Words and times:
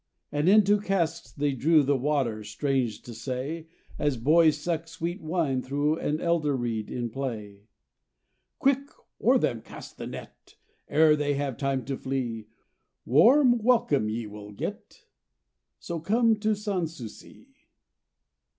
"And 0.31 0.49
into 0.49 0.79
casks 0.81 1.31
they 1.31 1.53
drew 1.53 1.83
The 1.83 1.95
water, 1.95 2.43
strange 2.43 3.03
to 3.03 3.13
say, 3.13 3.67
As 3.99 4.17
boys 4.17 4.57
suck 4.57 4.87
sweet 4.87 5.21
wine 5.21 5.61
through 5.61 5.99
An 5.99 6.19
elder 6.19 6.57
reed 6.57 6.89
in 6.89 7.11
play. 7.11 7.67
"Quick! 8.57 8.89
o'er 9.23 9.37
them 9.37 9.61
cast 9.61 9.99
the 9.99 10.07
net, 10.07 10.55
Ere 10.87 11.15
they 11.15 11.35
have 11.35 11.55
time 11.55 11.85
to 11.85 11.95
flee! 11.97 12.47
Warm 13.05 13.59
welcome 13.59 14.09
ye 14.09 14.25
will 14.25 14.53
get, 14.53 15.05
So 15.77 15.99
come 15.99 16.35
to 16.39 16.55
Sans 16.55 16.91
souci! 16.95 17.49